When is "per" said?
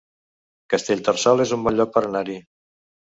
1.99-2.03